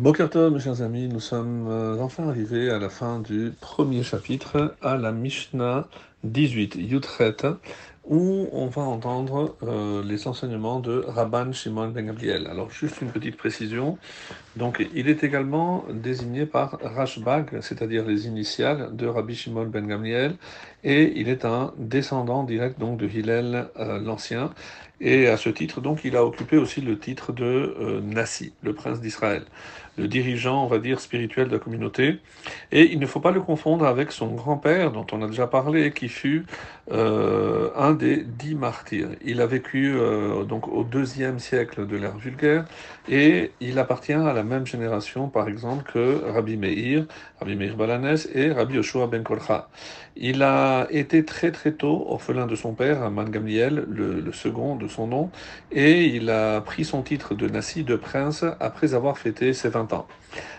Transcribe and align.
Bokertov, 0.00 0.54
mes 0.54 0.60
chers 0.60 0.80
amis, 0.80 1.08
nous 1.08 1.20
sommes 1.20 1.68
euh, 1.68 2.00
enfin 2.00 2.26
arrivés 2.26 2.70
à 2.70 2.78
la 2.78 2.88
fin 2.88 3.18
du 3.20 3.52
premier 3.60 4.02
chapitre, 4.02 4.74
à 4.80 4.96
la 4.96 5.12
Mishnah 5.12 5.88
18, 6.24 6.76
Yutret, 6.76 7.36
où 8.04 8.48
on 8.52 8.68
va 8.68 8.80
entendre 8.80 9.56
euh, 9.62 10.02
les 10.02 10.26
enseignements 10.26 10.80
de 10.80 11.04
Rabban 11.06 11.52
Shimon 11.52 11.88
ben 11.88 12.06
Gabriel. 12.06 12.46
Alors, 12.46 12.70
juste 12.70 13.02
une 13.02 13.10
petite 13.10 13.36
précision. 13.36 13.98
Donc, 14.56 14.82
il 14.94 15.06
est 15.10 15.22
également 15.22 15.84
désigné 15.92 16.46
par 16.46 16.78
Rashbag, 16.82 17.60
c'est-à-dire 17.60 18.06
les 18.06 18.26
initiales 18.26 18.96
de 18.96 19.06
Rabbi 19.06 19.34
Shimon 19.34 19.66
ben 19.66 19.86
Gamliel, 19.86 20.36
et 20.82 21.12
il 21.20 21.28
est 21.28 21.44
un 21.44 21.74
descendant 21.76 22.42
direct 22.42 22.80
donc 22.80 22.96
de 22.96 23.06
Hillel 23.06 23.68
euh, 23.78 23.98
l'Ancien. 24.00 24.50
Et 25.02 25.28
à 25.28 25.36
ce 25.36 25.50
titre, 25.50 25.82
donc, 25.82 26.04
il 26.04 26.16
a 26.16 26.24
occupé 26.24 26.56
aussi 26.56 26.80
le 26.80 26.98
titre 26.98 27.32
de 27.32 28.00
Nassi, 28.02 28.52
le 28.62 28.74
prince 28.74 29.00
d'Israël, 29.00 29.44
le 30.00 30.08
dirigeant, 30.08 30.64
on 30.64 30.66
va 30.66 30.78
dire, 30.78 30.98
spirituel 31.00 31.48
de 31.48 31.52
la 31.52 31.58
communauté. 31.58 32.18
Et 32.72 32.90
il 32.92 32.98
ne 32.98 33.06
faut 33.06 33.20
pas 33.20 33.30
le 33.30 33.40
confondre 33.40 33.86
avec 33.86 34.10
son 34.12 34.28
grand-père, 34.28 34.90
dont 34.92 35.06
on 35.12 35.22
a 35.22 35.26
déjà 35.26 35.46
parlé, 35.46 35.92
qui 35.92 36.08
fut 36.08 36.46
euh, 36.90 37.70
un 37.76 37.92
des 37.92 38.24
dix 38.24 38.54
martyrs. 38.54 39.10
Il 39.24 39.40
a 39.40 39.46
vécu 39.46 39.94
euh, 39.94 40.44
donc 40.44 40.66
au 40.68 40.82
deuxième 40.82 41.38
siècle 41.38 41.86
de 41.86 41.96
l'ère 41.96 42.16
vulgaire 42.16 42.64
et 43.08 43.52
il 43.60 43.78
appartient 43.78 44.12
à 44.12 44.32
la 44.32 44.42
même 44.42 44.66
génération, 44.66 45.28
par 45.28 45.48
exemple, 45.48 45.90
que 45.92 46.22
Rabbi 46.32 46.56
Meir, 46.56 47.04
Rabbi 47.38 47.54
Meir 47.54 47.76
Balanes 47.76 48.18
et 48.34 48.50
Rabbi 48.50 48.74
Yoshua 48.74 49.06
ben 49.06 49.22
Kolcha. 49.22 49.68
Il 50.16 50.42
a 50.42 50.86
été 50.90 51.24
très 51.24 51.52
très 51.52 51.72
tôt 51.72 52.06
orphelin 52.08 52.46
de 52.46 52.56
son 52.56 52.74
père, 52.74 53.02
Aman 53.02 53.24
Gamliel, 53.24 53.84
le, 53.88 54.20
le 54.20 54.32
second 54.32 54.76
de 54.76 54.88
son 54.88 55.06
nom, 55.06 55.30
et 55.70 56.04
il 56.04 56.28
a 56.30 56.60
pris 56.60 56.84
son 56.84 57.02
titre 57.02 57.34
de 57.34 57.48
Nassi, 57.48 57.84
de 57.84 57.96
prince, 57.96 58.44
après 58.58 58.94
avoir 58.94 59.18
fêté 59.18 59.52
ses 59.52 59.68
20 59.68 59.89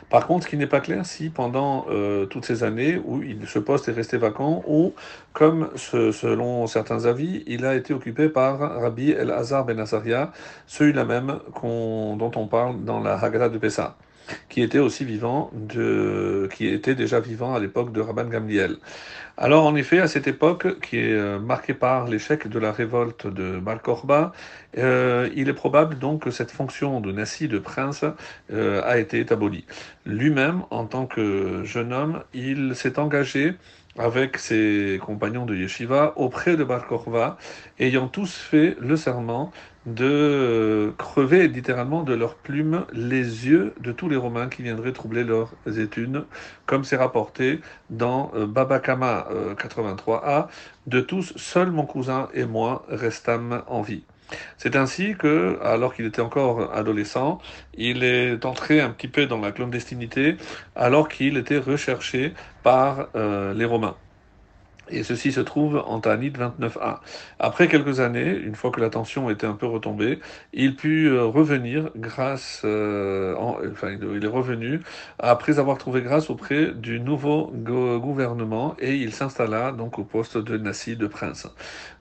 Par 0.10 0.28
contre, 0.28 0.44
ce 0.44 0.50
qui 0.50 0.58
n'est 0.58 0.68
pas 0.68 0.82
clair, 0.82 1.06
si 1.06 1.30
pendant 1.30 1.86
euh, 1.90 2.26
toutes 2.26 2.44
ces 2.44 2.64
années 2.64 3.02
où 3.06 3.22
ce 3.48 3.60
poste 3.60 3.88
est 3.88 3.94
resté 3.94 4.18
vacant, 4.18 4.62
ou 4.68 4.94
comme 5.32 5.70
selon 5.76 6.68
certains 6.68 7.06
avis, 7.06 7.44
il 7.48 7.66
a 7.66 7.76
été 7.76 7.94
occupé 7.94 8.28
par 8.28 8.60
Rabbi 8.60 9.12
El 9.12 9.32
Hazar 9.32 9.64
ben 9.64 9.80
Azaria, 9.80 10.34
celui-là 10.68 11.06
même 11.06 11.40
dont 11.64 12.32
on 12.36 12.48
parle 12.48 12.84
dans 12.84 13.00
la 13.00 13.16
Haggadah 13.16 13.50
de 13.50 13.58
Pessah 13.58 13.96
qui 14.50 14.62
était 14.62 14.80
aussi 14.80 15.06
vivant, 15.06 15.52
de, 15.54 16.50
qui 16.54 16.68
était 16.68 16.96
déjà 16.96 17.20
vivant 17.20 17.54
à 17.54 17.60
l'époque 17.60 17.92
de 17.92 18.02
Rabban 18.02 18.26
Gamliel. 18.26 18.78
Alors 19.38 19.66
en 19.66 19.76
effet, 19.76 20.00
à 20.00 20.08
cette 20.08 20.28
époque, 20.28 20.80
qui 20.82 20.98
est 20.98 21.14
euh, 21.14 21.40
marquée 21.40 21.74
par 21.74 22.08
l'échec 22.08 22.48
de 22.48 22.60
la 22.60 22.72
révolte 22.72 23.28
de 23.28 23.60
Malkorba, 23.60 24.34
euh, 24.78 25.30
il 25.36 25.50
est 25.50 25.54
probable 25.54 25.98
donc 25.98 26.24
que 26.24 26.32
cette 26.32 26.52
fonction 26.52 27.02
de 27.02 27.12
Nassi, 27.12 27.48
de 27.48 27.58
prince, 27.58 28.06
euh, 28.54 28.82
a 28.86 29.00
été 29.00 29.26
abolie. 29.32 29.66
Lui-même, 30.06 30.62
en 30.70 30.86
tant 30.86 31.06
que 31.06 31.64
jeune 31.64 31.94
homme, 31.94 32.24
il 32.34 32.76
s'est 32.76 33.00
engagé 33.00 33.56
avec 33.98 34.38
ses 34.38 35.00
compagnons 35.04 35.46
de 35.46 35.56
Yeshiva 35.56 36.14
auprès 36.16 36.56
de 36.56 36.64
Bar 36.64 36.88
Korva, 36.88 37.38
ayant 37.80 38.08
tous 38.08 38.36
fait 38.36 38.76
le 38.80 38.96
serment 38.96 39.52
de 39.86 40.94
crever 40.98 41.48
littéralement 41.48 42.04
de 42.04 42.14
leurs 42.14 42.36
plumes 42.36 42.86
les 42.94 43.48
yeux 43.48 43.74
de 43.80 43.92
tous 43.92 44.10
les 44.10 44.16
Romains 44.16 44.48
qui 44.48 44.62
viendraient 44.62 44.94
troubler 44.94 45.24
leurs 45.24 45.54
études, 45.80 46.26
comme 46.66 46.84
c'est 46.84 46.98
rapporté 46.98 47.62
dans 47.90 48.32
euh, 48.36 48.46
Babakama 48.46 49.28
83a, 49.58 50.44
euh, 50.44 50.48
de 50.88 51.02
tous, 51.02 51.34
seul 51.36 51.72
mon 51.72 51.86
cousin 51.86 52.30
et 52.34 52.46
moi 52.46 52.86
restâmes 52.90 53.64
en 53.68 53.82
vie. 53.82 54.04
C'est 54.58 54.76
ainsi 54.76 55.16
que, 55.16 55.60
alors 55.64 55.94
qu'il 55.94 56.06
était 56.06 56.22
encore 56.22 56.74
adolescent, 56.74 57.40
il 57.74 58.04
est 58.04 58.46
entré 58.46 58.82
un 58.82 58.90
petit 58.92 59.08
peu 59.08 59.26
dans 59.26 59.40
la 59.40 59.52
clandestinité, 59.52 60.38
alors 60.76 61.10
qu'il 61.10 61.38
était 61.38 61.58
recherché 61.58 62.34
par 62.64 63.08
euh, 63.16 63.54
les 63.54 63.66
Romains. 63.66 63.96
Et 64.92 65.04
ceci 65.04 65.32
se 65.32 65.40
trouve 65.40 65.84
en 65.86 66.00
Tanit 66.00 66.32
29a. 66.32 67.00
Après 67.40 67.68
quelques 67.68 68.00
années, 68.00 68.36
une 68.36 68.56
fois 68.56 68.72
que 68.72 68.82
la 68.82 68.90
tension 68.90 69.30
était 69.30 69.48
un 69.48 69.54
peu 69.54 69.66
retombée, 69.66 70.20
il 70.54 70.76
put 70.76 71.08
euh, 71.08 71.26
revenir 71.26 71.90
grâce, 71.96 72.62
euh, 72.66 73.36
enfin, 73.38 73.90
il 73.92 74.24
est 74.24 74.28
revenu 74.28 74.82
après 75.20 75.60
avoir 75.60 75.78
trouvé 75.78 76.02
grâce 76.02 76.30
auprès 76.30 76.72
du 76.72 77.00
nouveau 77.00 77.52
gouvernement 77.54 78.76
et 78.80 78.96
il 78.96 79.14
s'installa 79.14 79.72
donc 79.72 79.98
au 80.00 80.04
poste 80.04 80.38
de 80.38 80.58
Nassi 80.58 80.96
de 80.96 81.08
prince. 81.08 81.48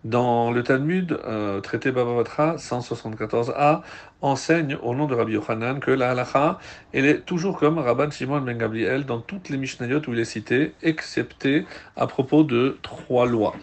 Dans 0.05 0.51
le 0.51 0.63
Talmud, 0.63 1.19
euh, 1.27 1.61
traité 1.61 1.93
Baba 1.93 2.23
174a, 2.23 3.83
enseigne 4.23 4.77
au 4.83 4.95
nom 4.95 5.07
de 5.07 5.15
Rabbi 5.15 5.33
Yochanan 5.33 5.81
que 5.81 5.91
la 5.91 6.11
halacha, 6.11 6.59
elle 6.93 7.07
est 7.07 7.21
toujours 7.21 7.59
comme 7.59 7.79
Rabban 7.79 8.11
Shimon 8.11 8.41
ben 8.41 8.57
Gabriel 8.57 9.05
dans 9.05 9.21
toutes 9.21 9.49
les 9.49 9.57
Mishnayot 9.57 10.01
où 10.09 10.13
il 10.13 10.21
est 10.21 10.25
cité, 10.25 10.75
excepté 10.83 11.67
à 11.97 12.07
propos 12.07 12.45
de 12.45 12.79
trois 12.83 13.27
lois. 13.27 13.55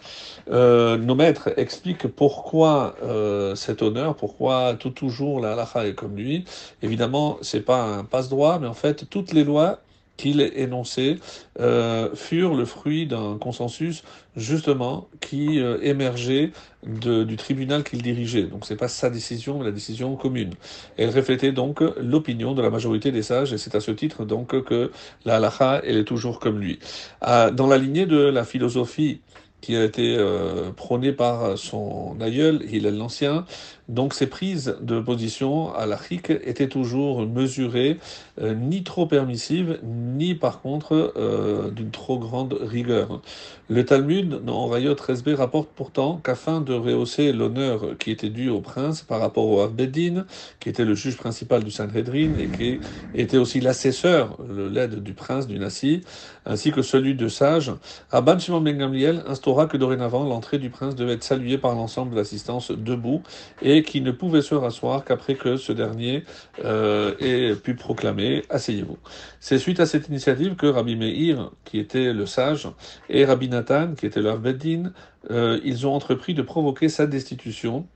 Euh, 0.50 0.97
nos 0.97 1.16
maîtres 1.16 1.50
expliquent 1.57 2.07
pourquoi 2.07 2.95
euh, 3.03 3.55
cet 3.55 3.81
honneur, 3.81 4.16
pourquoi 4.16 4.75
tout 4.79 4.91
toujours 4.91 5.39
la 5.39 5.53
halacha 5.53 5.88
est 5.88 5.94
comme 5.94 6.16
lui. 6.16 6.45
Évidemment, 6.81 7.38
c'est 7.41 7.61
pas 7.61 7.83
un 7.83 8.03
passe-droit, 8.03 8.59
mais 8.59 8.67
en 8.67 8.73
fait, 8.73 9.09
toutes 9.09 9.33
les 9.33 9.44
lois 9.44 9.79
qu'il 10.17 10.41
énonçait 10.55 11.17
euh, 11.59 12.13
furent 12.16 12.55
le 12.55 12.66
fruit 12.66 13.05
d'un 13.07 13.38
consensus 13.39 14.03
justement 14.35 15.07
qui 15.22 15.59
euh, 15.59 15.78
émergeait 15.81 16.51
de, 16.85 17.23
du 17.23 17.38
tribunal 17.38 17.83
qu'il 17.83 18.01
dirigeait. 18.01 18.44
Donc 18.44 18.66
c'est 18.66 18.75
pas 18.75 18.88
sa 18.88 19.09
décision, 19.09 19.59
mais 19.59 19.66
la 19.66 19.72
décision 19.72 20.16
commune. 20.16 20.53
Elle 20.97 21.09
reflétait 21.09 21.51
donc 21.51 21.81
l'opinion 22.01 22.53
de 22.53 22.61
la 22.61 22.69
majorité 22.69 23.11
des 23.11 23.22
sages, 23.23 23.53
et 23.53 23.57
c'est 23.57 23.75
à 23.75 23.79
ce 23.79 23.91
titre 23.91 24.25
donc 24.25 24.63
que 24.63 24.91
la 25.25 25.38
halacha 25.38 25.81
elle 25.83 25.97
est 25.97 26.03
toujours 26.03 26.39
comme 26.39 26.59
lui. 26.59 26.79
Ah, 27.22 27.51
dans 27.51 27.67
la 27.67 27.77
lignée 27.77 28.06
de 28.06 28.17
la 28.17 28.44
philosophie 28.44 29.22
qui 29.61 29.75
a 29.75 29.83
été 29.83 30.16
euh, 30.17 30.72
par 31.17 31.57
son 31.57 32.16
aïeul, 32.22 32.63
Hillel 32.69 32.97
l'Ancien. 32.97 33.45
Donc 33.89 34.13
ses 34.13 34.27
prises 34.27 34.75
de 34.81 34.99
position 34.99 35.73
à 35.73 35.85
l'Afrique 35.85 36.29
étaient 36.29 36.67
toujours 36.67 37.25
mesurées, 37.25 37.99
euh, 38.41 38.53
ni 38.53 38.83
trop 38.83 39.05
permissives, 39.05 39.79
ni 39.83 40.35
par 40.35 40.61
contre 40.61 41.13
euh, 41.15 41.71
d'une 41.71 41.91
trop 41.91 42.19
grande 42.19 42.57
rigueur. 42.61 43.21
Le 43.69 43.85
Talmud, 43.85 44.43
dans 44.45 44.67
Rayot 44.67 44.93
13b, 44.93 45.35
rapporte 45.35 45.69
pourtant 45.75 46.19
qu'afin 46.23 46.61
de 46.61 46.73
rehausser 46.73 47.31
l'honneur 47.31 47.97
qui 47.97 48.11
était 48.11 48.29
dû 48.29 48.49
au 48.49 48.61
prince 48.61 49.01
par 49.01 49.19
rapport 49.19 49.45
au 49.45 49.61
Avbedin, 49.61 50.25
qui 50.59 50.69
était 50.69 50.85
le 50.85 50.95
juge 50.95 51.17
principal 51.17 51.63
du 51.63 51.71
Sanhedrin 51.71 52.31
et 52.39 52.47
qui 52.47 52.79
était 53.13 53.37
aussi 53.37 53.59
l'assesseur, 53.59 54.37
l'aide 54.49 55.03
du 55.03 55.13
prince, 55.13 55.47
du 55.47 55.59
Nassi, 55.59 56.01
ainsi 56.45 56.71
que 56.71 56.81
celui 56.81 57.15
de 57.15 57.27
sage, 57.27 57.73
Abban 58.11 58.39
Shimon 58.39 58.61
Ben 58.61 58.77
Gamliel 58.77 59.23
instaura 59.27 59.65
que 59.65 59.75
dorénavant 59.75 60.23
l'entrée 60.23 60.59
du 60.59 60.69
prince 60.69 60.95
devait 60.95 61.13
être 61.13 61.23
saluée 61.23 61.57
par 61.57 61.75
l'ensemble 61.75 62.11
de 62.11 62.15
l'assistance 62.15 62.71
debout 62.71 63.21
et 63.61 63.76
qui 63.83 64.01
ne 64.01 64.11
pouvait 64.11 64.41
se 64.41 64.55
rasseoir 64.55 65.03
qu'après 65.03 65.35
que 65.35 65.57
ce 65.57 65.71
dernier 65.71 66.23
euh, 66.63 67.15
ait 67.19 67.55
pu 67.55 67.75
proclamer 67.75 68.43
Asseyez-vous. 68.49 68.97
C'est 69.39 69.57
suite 69.57 69.79
à 69.79 69.85
cette 69.85 70.07
initiative 70.07 70.55
que 70.55 70.67
Rabbi 70.67 70.95
Meir, 70.95 71.51
qui 71.65 71.79
était 71.79 72.13
le 72.13 72.25
sage, 72.25 72.67
et 73.09 73.25
Rabbi 73.25 73.49
Nathan, 73.49 73.93
qui 73.95 74.05
était 74.05 74.21
le 74.21 74.38
Beddin, 74.38 74.91
euh, 75.29 75.59
ils 75.63 75.85
ont 75.88 75.93
entrepris 75.93 76.33
de 76.33 76.41
provoquer 76.41 76.89
sa 76.89 77.05
destitution 77.05 77.88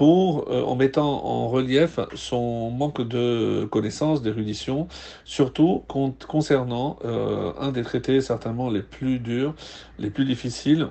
euh, 0.00 0.62
en 0.62 0.76
mettant 0.76 1.24
en 1.24 1.48
relief 1.48 1.98
son 2.14 2.70
manque 2.70 3.06
de 3.06 3.66
connaissances, 3.70 4.22
d'érudition, 4.22 4.88
surtout 5.24 5.84
concernant 5.88 6.98
un 7.04 7.72
des 7.72 7.82
traités 7.82 8.20
certainement 8.20 8.70
les 8.70 8.82
plus 8.82 9.18
durs, 9.18 9.54
les 9.98 10.10
plus 10.10 10.24
difficiles, 10.24 10.88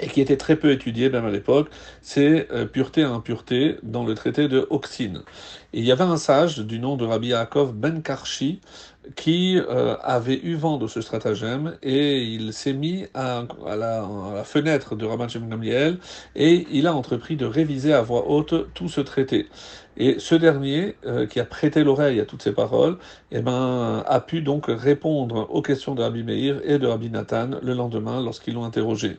et 0.00 0.08
qui 0.08 0.20
était 0.20 0.36
très 0.36 0.56
peu 0.56 0.70
étudié 0.70 1.10
même 1.10 1.24
à 1.24 1.30
l'époque, 1.30 1.68
c'est 2.02 2.50
euh, 2.52 2.66
pureté 2.66 3.02
à 3.02 3.10
impureté 3.10 3.76
dans 3.82 4.04
le 4.04 4.14
traité 4.14 4.48
de 4.48 4.66
Oxine. 4.70 5.22
il 5.72 5.84
y 5.84 5.92
avait 5.92 6.04
un 6.04 6.16
sage 6.16 6.58
du 6.58 6.78
nom 6.78 6.96
de 6.96 7.04
Rabbi 7.04 7.28
Yaakov 7.28 7.74
Ben 7.74 8.02
Karchi 8.02 8.60
qui 9.16 9.58
euh, 9.58 9.96
avait 10.02 10.40
eu 10.42 10.54
vent 10.54 10.78
de 10.78 10.86
ce 10.86 11.00
stratagème 11.00 11.76
et 11.82 12.22
il 12.22 12.52
s'est 12.52 12.72
mis 12.72 13.06
à, 13.14 13.44
la, 13.66 14.42
fenêtre 14.44 14.96
de 14.96 15.06
Rabban 15.06 15.28
Shem 15.28 15.48
Gamliel 15.48 15.98
et 16.36 16.66
il 16.70 16.86
a 16.86 16.94
entrepris 16.94 17.36
de 17.36 17.46
réviser 17.46 17.92
à 17.92 18.02
voix 18.02 18.28
haute 18.28 18.72
tout 18.74 18.88
ce 18.88 19.00
traité. 19.00 19.48
Et 20.00 20.20
ce 20.20 20.36
dernier, 20.36 20.94
euh, 21.06 21.26
qui 21.26 21.40
a 21.40 21.44
prêté 21.44 21.82
l'oreille 21.82 22.20
à 22.20 22.24
toutes 22.24 22.42
ces 22.42 22.52
paroles, 22.52 22.98
eh 23.32 23.40
ben, 23.40 24.04
a 24.06 24.20
pu 24.20 24.42
donc 24.42 24.66
répondre 24.68 25.48
aux 25.50 25.60
questions 25.60 25.96
de 25.96 26.02
Rabbi 26.02 26.22
Meir 26.22 26.60
et 26.64 26.78
de 26.78 26.86
Rabbi 26.86 27.10
Nathan 27.10 27.50
le 27.60 27.74
lendemain 27.74 28.22
lorsqu'ils 28.22 28.54
l'ont 28.54 28.64
interrogé. 28.64 29.16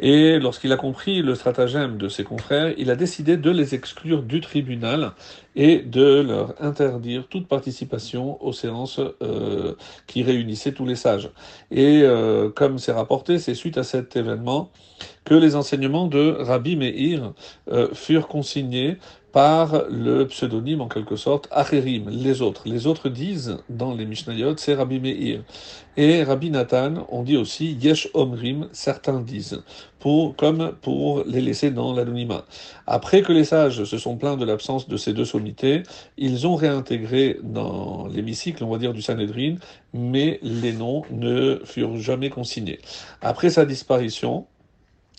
Et 0.00 0.40
lorsqu'il 0.40 0.72
a 0.72 0.76
compris 0.76 1.22
le 1.22 1.36
stratagème 1.36 1.96
de 1.96 2.08
ses 2.08 2.24
confrères, 2.24 2.74
il 2.76 2.90
a 2.90 2.96
décidé 2.96 3.36
de 3.36 3.50
les 3.50 3.76
exclure 3.76 4.24
du 4.24 4.40
tribunal 4.40 5.12
et 5.56 5.78
de 5.78 6.20
leur 6.20 6.54
interdire 6.62 7.26
toute 7.28 7.48
participation 7.48 8.42
aux 8.44 8.52
séances 8.52 9.00
euh, 9.22 9.74
qui 10.06 10.22
réunissaient 10.22 10.72
tous 10.72 10.84
les 10.86 10.96
sages. 10.96 11.30
Et 11.70 12.02
euh, 12.02 12.50
comme 12.50 12.78
c'est 12.78 12.92
rapporté, 12.92 13.38
c'est 13.38 13.54
suite 13.54 13.78
à 13.78 13.82
cet 13.82 14.16
événement 14.16 14.70
que 15.26 15.34
les 15.34 15.56
enseignements 15.56 16.06
de 16.06 16.36
Rabbi 16.38 16.76
Meir 16.76 17.32
euh, 17.70 17.88
furent 17.92 18.28
consignés 18.28 18.96
par 19.32 19.82
le 19.90 20.26
pseudonyme 20.28 20.80
en 20.80 20.88
quelque 20.88 21.16
sorte 21.16 21.46
Acherim, 21.50 22.08
les 22.08 22.40
autres. 22.40 22.62
Les 22.64 22.86
autres 22.86 23.10
disent 23.10 23.58
dans 23.68 23.94
les 23.94 24.06
Mishnayot, 24.06 24.56
c'est 24.56 24.74
Rabbi 24.74 24.98
Meir. 24.98 25.42
Et 25.98 26.22
Rabbi 26.22 26.50
Nathan, 26.50 27.06
on 27.10 27.22
dit 27.22 27.36
aussi 27.36 27.72
Yesh 27.72 28.08
Omrim, 28.14 28.68
certains 28.72 29.20
disent, 29.20 29.62
pour, 29.98 30.36
comme 30.36 30.72
pour 30.80 31.24
les 31.26 31.42
laisser 31.42 31.70
dans 31.70 31.92
l'anonymat. 31.92 32.46
Après 32.86 33.20
que 33.20 33.32
les 33.32 33.44
sages 33.44 33.84
se 33.84 33.98
sont 33.98 34.16
plaints 34.16 34.38
de 34.38 34.44
l'absence 34.46 34.88
de 34.88 34.96
ces 34.96 35.12
deux 35.12 35.26
sommités, 35.26 35.82
ils 36.16 36.46
ont 36.46 36.54
réintégré 36.54 37.38
dans 37.42 38.06
l'hémicycle, 38.06 38.64
on 38.64 38.70
va 38.70 38.78
dire, 38.78 38.94
du 38.94 39.02
Sanhedrin, 39.02 39.56
mais 39.92 40.38
les 40.42 40.72
noms 40.72 41.02
ne 41.10 41.60
furent 41.64 41.98
jamais 41.98 42.30
consignés. 42.30 42.78
Après 43.20 43.50
sa 43.50 43.66
disparition, 43.66 44.46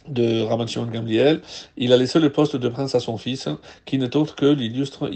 de 0.09 0.41
Rabban 0.41 0.67
Shimon 0.67 0.87
Gamliel, 0.87 1.41
il 1.77 1.93
a 1.93 1.97
laissé 1.97 2.19
le 2.19 2.31
poste 2.31 2.55
de 2.55 2.69
prince 2.69 2.95
à 2.95 2.99
son 2.99 3.17
fils, 3.17 3.49
qui 3.85 3.97
n'est 3.97 4.15
autre 4.15 4.35
que 4.35 4.45
l'illustre 4.45 5.09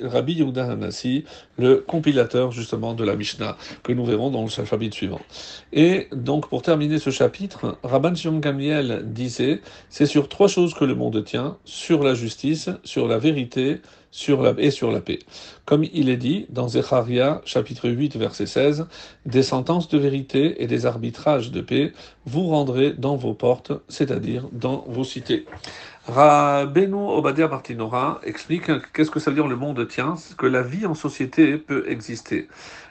Rabbi 0.00 0.32
Yehuda 0.34 0.70
Hanassi, 0.70 1.24
le 1.58 1.76
compilateur 1.76 2.52
justement 2.52 2.94
de 2.94 3.04
la 3.04 3.16
Mishnah, 3.16 3.56
que 3.82 3.92
nous 3.92 4.04
verrons 4.04 4.30
dans 4.30 4.42
le 4.42 4.48
chapitre 4.48 4.94
suivant. 4.94 5.20
Et 5.72 6.08
donc 6.12 6.48
pour 6.48 6.62
terminer 6.62 6.98
ce 6.98 7.10
chapitre, 7.10 7.78
Rabban 7.82 8.14
Shimon 8.14 8.38
Gamliel 8.38 9.02
disait, 9.06 9.60
c'est 9.88 10.06
sur 10.06 10.28
trois 10.28 10.48
choses 10.48 10.74
que 10.74 10.84
le 10.84 10.94
monde 10.94 11.24
tient, 11.24 11.56
sur 11.64 12.02
la 12.02 12.14
justice, 12.14 12.70
sur 12.84 13.08
la 13.08 13.18
vérité, 13.18 13.80
sur 14.10 14.42
la, 14.42 14.54
et 14.58 14.70
sur 14.70 14.90
la 14.90 15.00
paix. 15.00 15.18
Comme 15.64 15.84
il 15.84 16.08
est 16.08 16.16
dit 16.16 16.46
dans 16.48 16.68
Zecharia, 16.68 17.42
chapitre 17.44 17.88
8, 17.88 18.16
verset 18.16 18.46
16, 18.46 18.86
des 19.24 19.42
sentences 19.42 19.88
de 19.88 19.98
vérité 19.98 20.62
et 20.62 20.66
des 20.66 20.86
arbitrages 20.86 21.50
de 21.50 21.60
paix 21.60 21.92
vous 22.24 22.46
rendrez 22.48 22.92
dans 22.92 23.16
vos 23.16 23.34
portes, 23.34 23.72
c'est-à-dire 23.88 24.48
dans 24.52 24.84
vos 24.88 25.04
cités. 25.04 25.46
Rabbeinu 26.08 26.94
Obadiah 26.94 27.48
Martinora 27.48 28.20
explique 28.22 28.70
qu'est-ce 28.92 29.10
que 29.10 29.18
ça 29.18 29.30
veut 29.30 29.34
dire 29.34 29.48
le 29.48 29.56
monde 29.56 29.88
tient, 29.88 30.14
que 30.38 30.46
la 30.46 30.62
vie 30.62 30.86
en 30.86 30.94
société 30.94 31.56
peut 31.56 31.84
exister. 31.88 32.46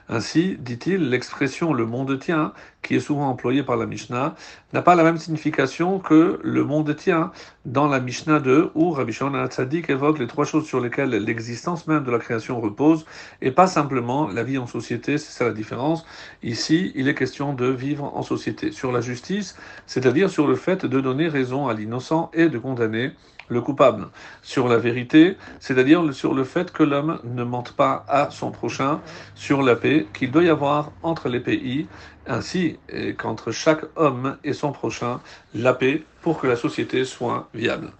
Ainsi, 0.08 0.58
dit-il, 0.60 1.10
l'expression 1.10 1.74
le 1.74 1.86
monde 1.86 2.20
tient, 2.20 2.54
qui 2.84 2.96
est 2.96 3.00
souvent 3.00 3.28
employée 3.28 3.64
par 3.64 3.76
la 3.76 3.88
Mishnah, 3.88 4.36
n'a 4.72 4.82
pas 4.84 4.94
la 4.94 5.04
même 5.04 5.18
signification 5.18 5.98
que 5.98 6.40
le 6.44 6.64
monde 6.64 6.96
tient 6.96 7.32
dans 7.66 7.88
la 7.88 8.00
Mishnah 8.00 8.40
2, 8.40 8.72
où 8.76 8.92
Rabbi 8.92 9.12
Shimon 9.12 9.48
Tzadik 9.48 9.90
évoque 9.90 10.20
les 10.20 10.28
trois 10.28 10.46
choses 10.46 10.68
sur 10.68 10.80
lesquelles 10.80 11.10
l'existence 11.10 11.88
même 11.88 12.04
de 12.04 12.12
la 12.12 12.20
création 12.20 12.62
repose, 12.62 13.06
et 13.42 13.50
pas 13.50 13.66
simplement 13.66 14.28
la 14.28 14.44
vie 14.44 14.60
en 14.60 14.68
société, 14.68 15.18
c'est 15.18 15.32
ça 15.32 15.46
la 15.46 15.54
différence. 15.54 16.06
Ici, 16.44 16.92
il 16.94 17.08
est 17.08 17.16
question 17.16 17.54
de 17.54 17.66
vivre 17.66 18.04
en 18.16 18.22
société. 18.22 18.72
Sur 18.72 18.92
la 18.92 19.02
justice, 19.02 19.58
c'est-à-dire 19.88 20.30
sur 20.30 20.46
le 20.48 20.56
fait 20.56 20.86
de 20.86 21.02
donner 21.02 21.28
raison 21.28 21.68
à 21.68 21.74
l'innocent 21.74 22.30
et 22.34 22.50
de 22.50 22.60
condamner 22.60 23.12
le 23.48 23.62
coupable, 23.62 24.08
sur 24.42 24.68
la 24.68 24.78
vérité, 24.78 25.38
c'est-à-dire 25.60 26.14
sur 26.14 26.34
le 26.34 26.44
fait 26.44 26.72
que 26.72 26.84
l'homme 26.84 27.20
ne 27.24 27.44
mente 27.44 27.74
pas 27.74 28.06
à 28.08 28.30
son 28.32 28.52
prochain, 28.52 29.02
sur 29.36 29.62
la 29.62 29.76
paix 29.76 30.08
qu'il 30.14 30.32
doit 30.32 30.44
y 30.44 30.50
avoir 30.50 30.92
entre 31.04 31.30
les 31.30 31.40
pays, 31.40 31.88
ainsi 32.28 32.80
qu'entre 33.18 33.52
chaque 33.52 33.86
homme 33.96 34.38
et 34.44 34.54
son 34.54 34.72
prochain, 34.72 35.20
la 35.54 35.74
paix 35.74 36.04
pour 36.22 36.40
que 36.40 36.48
la 36.48 36.56
société 36.56 37.06
soit 37.06 37.50
viable. 37.54 37.92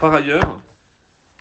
Par 0.00 0.14
ailleurs, 0.14 0.60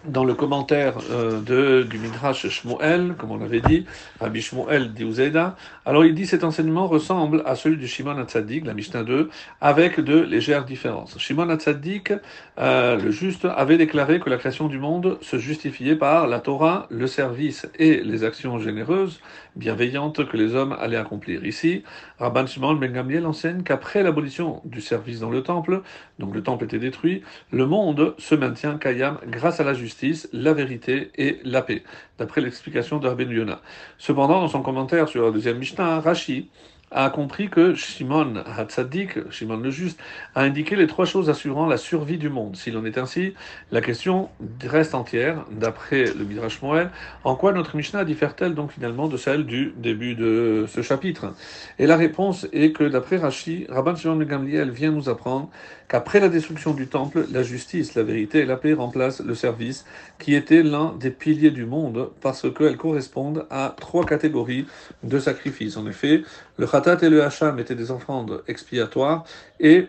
dans 0.06 0.26
le 0.26 0.34
commentaire 0.34 0.96
euh, 1.12 1.40
de, 1.40 1.84
du 1.84 1.98
Midrash 1.98 2.48
Shmuel, 2.48 3.16
comme 3.18 3.32
on 3.32 3.38
l'avait 3.38 3.62
dit, 3.62 3.86
Rabbi 4.20 4.42
Shmuel 4.42 4.94
Diuzeda, 4.94 5.56
alors 5.86 6.04
il 6.04 6.14
dit 6.14 6.26
cet 6.26 6.44
enseignement 6.44 6.88
ressemble 6.88 7.42
à 7.46 7.56
celui 7.56 7.78
du 7.78 7.88
Shimon 7.88 8.18
Hatzadik, 8.18 8.66
la 8.66 8.74
Mishnah 8.74 9.04
2, 9.04 9.30
avec 9.62 10.00
de 10.00 10.20
légères 10.20 10.66
différences. 10.66 11.18
Shimon 11.18 11.50
Hatzadik, 11.50 12.14
euh, 12.60 12.98
le 12.98 13.12
juste, 13.12 13.46
avait 13.46 13.78
déclaré 13.78 14.20
que 14.20 14.30
la 14.30 14.38
création 14.38 14.68
du 14.68 14.78
monde 14.78 15.18
se 15.22 15.38
justifiait 15.38 15.96
par 15.96 16.28
la 16.28 16.40
Torah, 16.40 16.88
le 16.90 17.08
service 17.08 17.68
et 17.80 18.02
les 18.04 18.24
actions 18.24 18.60
généreuses, 18.60 19.22
bienveillantes 19.56 20.28
que 20.28 20.36
les 20.36 20.56
hommes 20.56 20.76
allaient 20.80 20.98
accomplir. 20.98 21.46
Ici, 21.46 21.84
Rabban 22.20 22.46
Shimon 22.48 22.76
Ben 22.76 22.92
Gamliel 22.92 23.26
enseigne 23.26 23.64
qu'après 23.64 24.04
l'abolition 24.04 24.62
du 24.66 24.82
service 24.82 25.20
dans 25.20 25.30
le 25.30 25.44
temple, 25.44 25.82
donc 26.20 26.34
le 26.34 26.44
temple 26.44 26.66
était 26.66 26.80
détruit, 26.80 27.24
le 27.52 27.66
monde 27.66 28.16
se 28.18 28.36
maintient 28.36 28.78
Kayam 28.78 29.18
grâce 29.28 29.60
à 29.60 29.64
la 29.64 29.74
justice 29.74 29.93
la 30.34 30.54
vérité 30.54 31.12
et 31.16 31.40
la 31.44 31.62
paix, 31.62 31.84
d'après 32.18 32.42
l'explication 32.42 32.98
de 32.98 33.08
Yonah. 33.34 33.62
Cependant, 33.98 34.42
dans 34.42 34.48
son 34.48 34.62
commentaire 34.62 35.08
sur 35.08 35.24
la 35.24 35.32
deuxième 35.32 35.58
Mishnah, 35.58 36.00
Rashi 36.00 36.50
a 36.94 37.10
compris 37.10 37.50
que 37.50 37.76
Shimon 37.76 38.44
Hatzadik, 38.58 39.32
Shimon 39.32 39.58
le 39.58 39.72
Juste, 39.72 40.00
a 40.36 40.42
indiqué 40.42 40.76
les 40.76 40.88
trois 40.88 41.06
choses 41.06 41.30
assurant 41.30 41.66
la 41.66 41.78
survie 41.78 42.18
du 42.18 42.30
monde. 42.30 42.56
S'il 42.56 42.78
en 42.78 42.86
est 42.86 42.98
ainsi, 42.98 43.34
la 43.72 43.82
question 43.82 44.30
reste 44.64 44.96
entière, 44.96 45.46
d'après 45.52 46.06
le 46.06 46.24
Midrash 46.24 46.62
Moël, 46.62 46.90
en 47.24 47.36
quoi 47.36 47.52
notre 47.52 47.76
Mishnah 47.76 48.06
diffère-t-elle 48.06 48.54
donc 48.54 48.72
finalement 48.72 49.08
de 49.08 49.18
celle 49.18 49.46
du 49.46 49.74
début 49.78 50.16
de 50.16 50.66
ce 50.68 50.82
chapitre? 50.82 51.34
Et 51.80 51.88
la 51.88 51.98
réponse 51.98 52.48
est 52.54 52.72
que 52.72 52.84
d'après 52.84 53.18
Rashi, 53.18 53.66
Rabban 53.70 53.96
Shimon 53.96 54.16
de 54.18 54.24
Gamliel 54.24 54.72
vient 54.72 54.92
nous 54.92 55.10
apprendre 55.10 55.50
qu'après 55.88 56.20
la 56.20 56.30
destruction 56.30 56.74
du 56.74 56.88
temple, 56.88 57.26
la 57.32 57.44
justice, 57.44 57.96
la 57.96 58.04
vérité 58.04 58.40
et 58.40 58.46
la 58.46 58.58
paix 58.58 58.74
remplacent 58.74 59.22
le 59.22 59.36
service, 59.36 59.86
qui 60.20 60.34
était 60.34 60.64
l'un 60.64 60.96
des 61.00 61.12
piliers 61.12 61.52
du 61.52 61.66
monde, 61.66 62.10
parce 62.22 62.52
qu'elles 62.52 62.78
correspondent 62.78 63.46
à 63.50 63.76
trois 63.80 64.06
catégories 64.06 64.66
de 65.04 65.20
sacrifices. 65.20 65.78
En 65.78 65.86
effet, 65.88 66.24
le 66.58 66.66
Et 66.86 67.10
le 67.10 67.24
Hacham 67.24 67.60
étaient 67.60 67.76
des 67.76 67.92
offrandes 67.92 68.44
expiatoires 68.48 69.24
et 69.60 69.88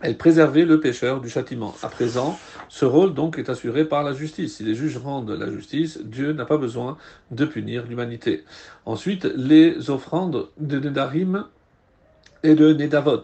elles 0.00 0.16
préservaient 0.16 0.64
le 0.64 0.80
pécheur 0.80 1.20
du 1.20 1.28
châtiment. 1.28 1.74
À 1.82 1.88
présent, 1.88 2.38
ce 2.68 2.84
rôle 2.84 3.14
donc 3.14 3.38
est 3.38 3.48
assuré 3.48 3.84
par 3.84 4.02
la 4.02 4.12
justice. 4.12 4.56
Si 4.56 4.64
les 4.64 4.74
juges 4.74 4.96
rendent 4.96 5.30
la 5.30 5.50
justice, 5.50 6.00
Dieu 6.02 6.32
n'a 6.32 6.44
pas 6.44 6.56
besoin 6.56 6.96
de 7.30 7.44
punir 7.44 7.84
l'humanité. 7.88 8.44
Ensuite, 8.84 9.24
les 9.36 9.90
offrandes 9.90 10.48
de 10.58 10.80
Nedarim 10.80 11.46
et 12.42 12.54
de 12.54 12.72
Nedavot 12.72 13.22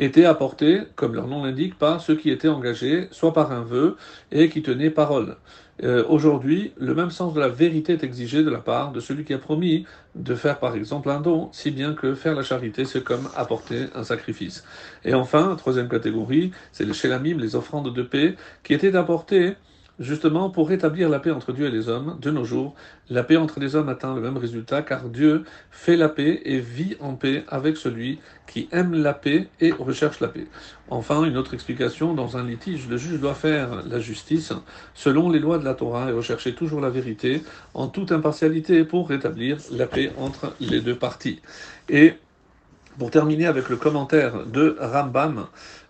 étaient 0.00 0.24
apportées, 0.24 0.82
comme 0.96 1.14
leur 1.14 1.28
nom 1.28 1.44
l'indique, 1.44 1.78
par 1.78 2.00
ceux 2.00 2.16
qui 2.16 2.30
étaient 2.30 2.48
engagés, 2.48 3.06
soit 3.12 3.32
par 3.32 3.52
un 3.52 3.62
vœu, 3.62 3.96
et 4.32 4.48
qui 4.48 4.62
tenaient 4.62 4.90
parole. 4.90 5.36
Euh, 5.82 6.04
aujourd'hui, 6.08 6.72
le 6.76 6.94
même 6.94 7.10
sens 7.10 7.34
de 7.34 7.40
la 7.40 7.48
vérité 7.48 7.94
est 7.94 8.04
exigé 8.04 8.44
de 8.44 8.50
la 8.50 8.60
part 8.60 8.92
de 8.92 9.00
celui 9.00 9.24
qui 9.24 9.34
a 9.34 9.38
promis 9.38 9.86
de 10.14 10.34
faire 10.36 10.60
par 10.60 10.76
exemple 10.76 11.10
un 11.10 11.20
don, 11.20 11.50
si 11.52 11.70
bien 11.72 11.94
que 11.94 12.14
faire 12.14 12.34
la 12.34 12.44
charité, 12.44 12.84
c'est 12.84 13.02
comme 13.02 13.28
apporter 13.34 13.86
un 13.94 14.04
sacrifice. 14.04 14.64
Et 15.04 15.14
enfin, 15.14 15.56
troisième 15.56 15.88
catégorie, 15.88 16.52
c'est 16.72 16.84
les 16.84 16.92
shélamim, 16.92 17.38
les 17.38 17.56
offrandes 17.56 17.92
de 17.92 18.02
paix, 18.02 18.36
qui 18.62 18.72
étaient 18.74 18.94
apportées 18.94 19.56
justement 19.98 20.50
pour 20.50 20.68
rétablir 20.68 21.08
la 21.08 21.18
paix 21.18 21.30
entre 21.30 21.52
Dieu 21.52 21.66
et 21.66 21.70
les 21.70 21.88
hommes. 21.88 22.18
De 22.20 22.30
nos 22.30 22.44
jours, 22.44 22.74
la 23.10 23.22
paix 23.22 23.36
entre 23.36 23.60
les 23.60 23.76
hommes 23.76 23.88
atteint 23.88 24.14
le 24.14 24.20
même 24.20 24.36
résultat 24.36 24.82
car 24.82 25.04
Dieu 25.04 25.44
fait 25.70 25.96
la 25.96 26.08
paix 26.08 26.42
et 26.44 26.58
vit 26.58 26.96
en 27.00 27.14
paix 27.14 27.44
avec 27.48 27.76
celui 27.76 28.18
qui 28.46 28.68
aime 28.72 28.94
la 28.94 29.14
paix 29.14 29.48
et 29.60 29.72
recherche 29.72 30.20
la 30.20 30.28
paix. 30.28 30.46
Enfin, 30.88 31.24
une 31.24 31.36
autre 31.36 31.54
explication, 31.54 32.14
dans 32.14 32.36
un 32.36 32.44
litige, 32.44 32.88
le 32.88 32.96
juge 32.96 33.20
doit 33.20 33.34
faire 33.34 33.84
la 33.86 34.00
justice 34.00 34.52
selon 34.94 35.30
les 35.30 35.38
lois 35.38 35.58
de 35.58 35.64
la 35.64 35.74
Torah 35.74 36.10
et 36.10 36.12
rechercher 36.12 36.54
toujours 36.54 36.80
la 36.80 36.90
vérité 36.90 37.42
en 37.72 37.88
toute 37.88 38.12
impartialité 38.12 38.84
pour 38.84 39.08
rétablir 39.08 39.58
la 39.70 39.86
paix 39.86 40.12
entre 40.18 40.54
les 40.60 40.80
deux 40.80 40.96
parties. 40.96 41.40
Et 41.88 42.14
pour 42.98 43.10
terminer 43.10 43.46
avec 43.46 43.68
le 43.68 43.76
commentaire 43.76 44.46
de 44.46 44.76
Rambam, 44.80 45.46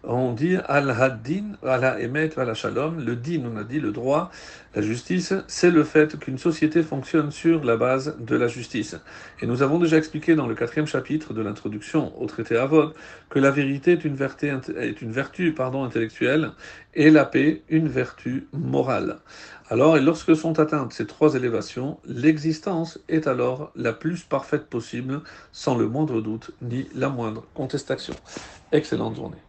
on 0.06 0.32
dit 0.32 0.56
Al-Haddin, 0.66 1.56
ala 1.62 2.00
emet, 2.00 2.38
ala 2.38 2.54
shalom. 2.54 2.98
Le 3.04 3.16
din, 3.16 3.42
on 3.52 3.56
a 3.56 3.64
dit 3.64 3.80
le 3.80 3.92
droit, 3.92 4.30
la 4.74 4.82
justice, 4.82 5.34
c'est 5.46 5.70
le 5.70 5.84
fait 5.84 6.18
qu'une 6.18 6.38
société 6.38 6.82
fonctionne 6.82 7.30
sur 7.30 7.64
la 7.64 7.76
base 7.76 8.16
de 8.18 8.36
la 8.36 8.48
justice. 8.48 8.96
Et 9.40 9.46
nous 9.46 9.62
avons 9.62 9.78
déjà 9.78 9.96
expliqué 9.96 10.34
dans 10.34 10.46
le 10.46 10.54
quatrième 10.54 10.86
chapitre 10.86 11.32
de 11.32 11.42
l'introduction 11.42 12.12
au 12.20 12.26
traité 12.26 12.56
Avod 12.56 12.92
que 13.30 13.38
la 13.38 13.50
vérité 13.50 13.92
est 13.92 14.04
une, 14.04 14.16
vertu, 14.16 14.52
est 14.78 15.00
une 15.00 15.12
vertu 15.12 15.52
pardon, 15.52 15.84
intellectuelle 15.84 16.50
et 16.94 17.10
la 17.10 17.24
paix 17.24 17.62
une 17.68 17.88
vertu 17.88 18.48
morale. 18.52 19.18
Alors, 19.70 19.96
lorsque 19.96 20.36
sont 20.36 20.58
atteintes 20.58 20.92
ces 20.92 21.06
trois 21.06 21.34
élévations, 21.34 21.98
l'existence 22.04 22.98
est 23.08 23.26
alors 23.26 23.72
la 23.76 23.92
plus 23.92 24.22
parfaite 24.24 24.66
possible, 24.66 25.22
sans 25.52 25.76
le 25.76 25.88
moindre 25.88 26.20
doute 26.20 26.50
ni 26.60 26.86
la 26.94 27.08
moindre 27.08 27.44
contestation. 27.54 28.14
Excellente 28.72 29.16
journée. 29.16 29.43